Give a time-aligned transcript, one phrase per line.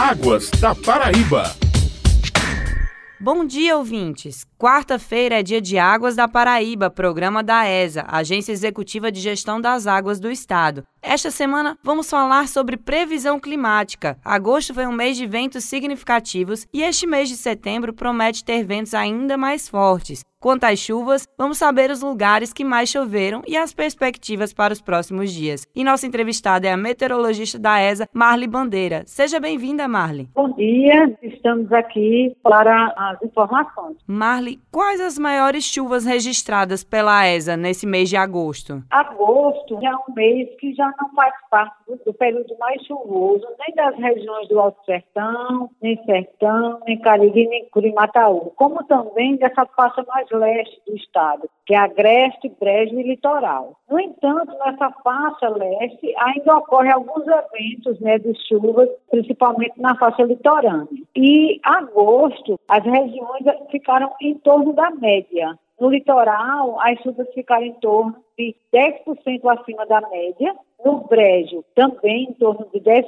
[0.00, 1.54] Águas da Paraíba.
[3.20, 4.49] Bom dia, ouvintes!
[4.60, 9.86] Quarta-feira é dia de Águas da Paraíba, programa da ESA, Agência Executiva de Gestão das
[9.86, 10.84] Águas do Estado.
[11.00, 14.18] Esta semana vamos falar sobre previsão climática.
[14.22, 18.92] Agosto foi um mês de ventos significativos e este mês de setembro promete ter ventos
[18.92, 20.22] ainda mais fortes.
[20.38, 24.80] Quanto às chuvas, vamos saber os lugares que mais choveram e as perspectivas para os
[24.80, 25.66] próximos dias.
[25.74, 29.02] E nossa entrevistada é a meteorologista da ESA, Marli Bandeira.
[29.04, 30.30] Seja bem-vinda, Marli.
[30.34, 33.98] Bom dia, estamos aqui para as informações.
[34.06, 38.82] Marli, quais as maiores chuvas registradas pela ESA nesse mês de agosto?
[38.90, 43.74] Agosto é um mês que já não faz parte do, do período mais chuvoso, nem
[43.74, 50.04] das regiões do Alto Sertão, nem Sertão, nem Cariri, nem Curimataú, como também dessa faixa
[50.08, 53.76] mais leste do estado, que é Agreste, Brejo e Litoral.
[53.88, 60.22] No entanto, nessa faixa leste ainda ocorrem alguns eventos né, de chuvas, principalmente na faixa
[60.22, 60.86] litorânea.
[61.16, 65.58] E agosto, as regiões ficaram em torno da média.
[65.80, 72.24] No litoral, as chuvas ficaram em torno de 10% acima da média no Brejo, também
[72.24, 73.04] em torno de 10%,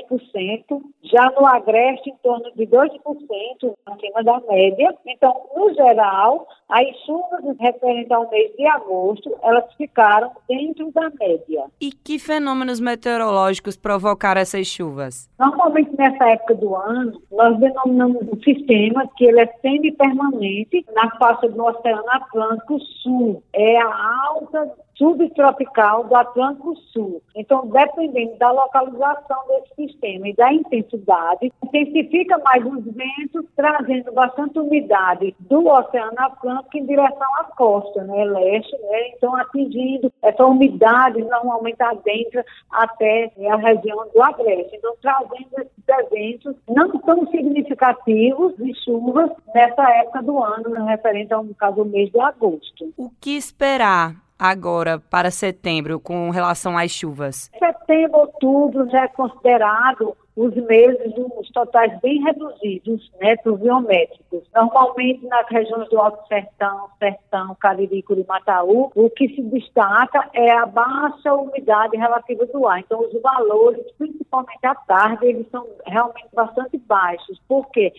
[1.05, 4.95] já no Agreste, em torno de 2% acima da média.
[5.07, 11.65] Então, no geral, as chuvas referentes ao mês de agosto, elas ficaram dentro da média.
[11.81, 15.31] E que fenômenos meteorológicos provocaram essas chuvas?
[15.39, 21.49] Normalmente, nessa época do ano, nós denominamos um sistema que ele é semi-permanente na faixa
[21.49, 23.43] do Oceano Atlântico Sul.
[23.55, 27.23] É a alta subtropical do Atlântico Sul.
[27.35, 34.59] Então, dependendo da localização desse sistema e da intensidade, intensifica mais os ventos, trazendo bastante
[34.59, 41.23] umidade do Oceano Atlântico em direção à costa, né, leste, né, então atingindo essa umidade
[41.23, 44.77] normalmente adentra até né, a região do Agreste.
[44.77, 51.33] Então, trazendo esses eventos não tão significativos de chuvas nessa época do ano, né, referente
[51.33, 52.92] ao caso do mês de agosto.
[52.97, 57.48] O que esperar agora para setembro com relação às chuvas?
[57.57, 64.43] Setembro, outubro já é considerado os meses os totais bem reduzidos, né, pluviométricos.
[64.55, 70.67] Normalmente nas regiões do Alto Sertão, Sertão, Cariri, Curimataú, o que se destaca é a
[70.67, 72.81] baixa umidade relativa do ar.
[72.81, 77.41] Então os valores, principalmente à tarde, eles são realmente bastante baixos.
[77.47, 77.92] Por quê?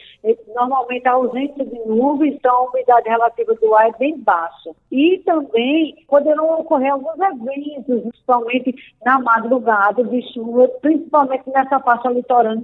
[0.56, 4.72] Normalmente a ausência de nuvens, então a umidade relativa do ar é bem baixa.
[4.92, 12.10] E também poderão ocorrer alguns eventos, principalmente na madrugada de chuva, principalmente nessa faixa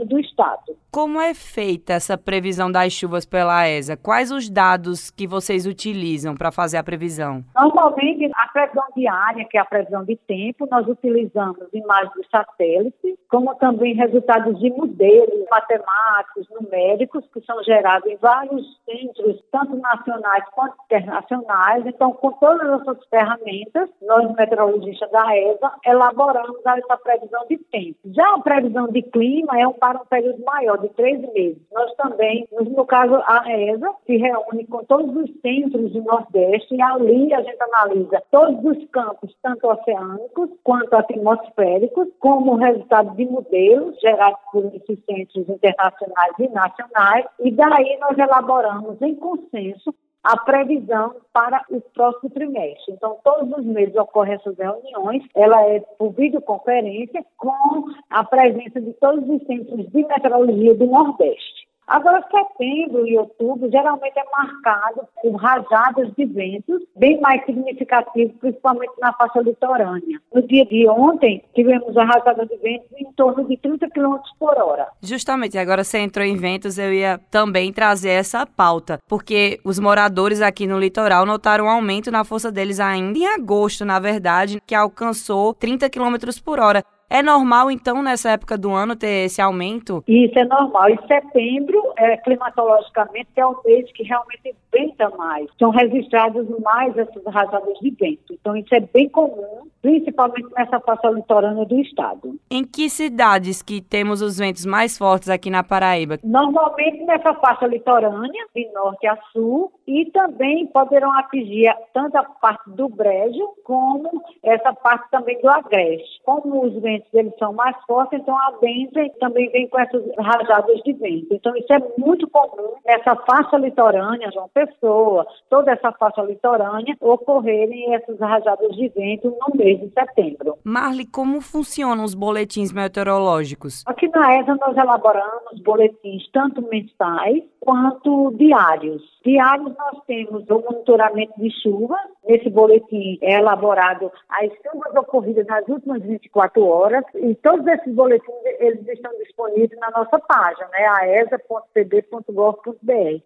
[0.06, 0.78] do estado.
[0.92, 3.96] Como é feita essa previsão das chuvas pela ESA?
[3.96, 7.44] Quais os dados que vocês utilizam para fazer a previsão?
[7.56, 13.20] Normalmente, a previsão diária, que é a previsão de tempo, nós utilizamos imagens de satélite,
[13.30, 20.44] como também resultados de modelos matemáticos, numéricos, que são gerados em vários centros, tanto nacionais
[20.54, 21.86] quanto internacionais.
[21.86, 27.98] Então, com todas essas ferramentas, nós, meteorologistas da ESA, elaboramos essa previsão de tempo.
[28.06, 31.62] Já a previsão de clima, é um, para um período maior, de três meses.
[31.72, 36.82] Nós também, no caso, a ESA se reúne com todos os centros do Nordeste e
[36.82, 44.00] ali a gente analisa todos os campos, tanto oceânicos quanto atmosféricos, como resultado de modelos
[44.00, 49.94] gerados por esses centros internacionais e nacionais, e daí nós elaboramos em consenso
[50.24, 52.94] a previsão para o próximo trimestre.
[52.94, 58.94] Então, todos os meses ocorrem essas reuniões, ela é por videoconferência com a presença de
[58.94, 61.69] todos os centros de meteorologia do Nordeste.
[61.90, 68.94] Agora, setembro e outubro geralmente é marcado por rajadas de ventos bem mais significativos, principalmente
[69.02, 70.22] na faixa litorânea.
[70.32, 74.56] No dia de ontem, tivemos a rajada de ventos em torno de 30 km por
[74.56, 74.88] hora.
[75.02, 80.44] Justamente, agora você entrou em ventos, eu ia também trazer essa pauta, porque os moradores
[80.44, 84.76] aqui no litoral notaram um aumento na força deles ainda em agosto, na verdade, que
[84.76, 86.84] alcançou 30 km por hora.
[87.10, 90.04] É normal, então, nessa época do ano ter esse aumento?
[90.08, 90.90] Isso é normal.
[90.90, 95.48] Em setembro, é, climatologicamente, é o mês que realmente venta mais.
[95.58, 98.34] São registradas mais essas rajadas de vento.
[98.34, 102.36] Então, isso é bem comum, principalmente nessa faixa litorânea do estado.
[102.52, 106.20] Em que cidades que temos os ventos mais fortes aqui na Paraíba?
[106.24, 112.70] Normalmente nessa faixa litorânea, de norte a sul, e também poderão atingir tanto a parte
[112.72, 116.22] do Brejo como essa parte também do Agreste.
[116.24, 120.80] Como os ventos eles são mais fortes, então a Benza também vem com essas rajadas
[120.84, 121.34] de vento.
[121.34, 127.96] Então isso é muito comum nessa faixa litorânea, João Pessoa, toda essa faixa litorânea, ocorrerem
[127.96, 130.58] essas rajadas de vento no meio 3 de setembro.
[130.64, 133.84] Marli, como funcionam os boletins meteorológicos?
[133.86, 139.02] Aqui na ESA nós elaboramos boletins tanto mensais quanto diários.
[139.24, 145.68] Diários nós temos o monitoramento de chuvas, Nesse boletim é elaborado as chuvas ocorridas nas
[145.68, 152.34] últimas 24 horas e todos esses boletins eles estão disponíveis na nossa página, né, aesa.pb.gov.br.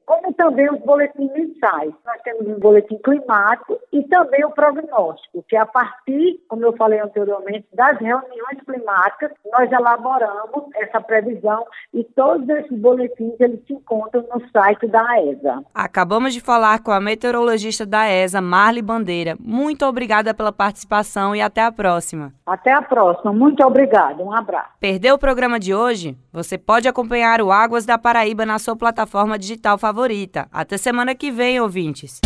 [0.05, 1.91] Como também os boletins mensais.
[2.05, 6.73] Nós temos um boletim climático e também o prognóstico, que é a partir, como eu
[6.77, 13.73] falei anteriormente, das reuniões climáticas, nós elaboramos essa previsão e todos esses boletins eles se
[13.73, 15.63] encontram no site da AESA.
[15.73, 19.35] Acabamos de falar com a meteorologista da ESA, Marli Bandeira.
[19.39, 22.33] Muito obrigada pela participação e até a próxima.
[22.45, 23.33] Até a próxima.
[23.33, 24.24] Muito obrigada.
[24.24, 24.69] Um abraço.
[24.80, 26.18] Perdeu o programa de hoje?
[26.31, 30.47] Você pode acompanhar o Águas da Paraíba na sua plataforma digital favorita.
[30.51, 32.19] Até semana que vem, ouvintes.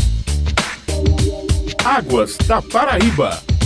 [1.86, 3.57] Águas da Paraíba.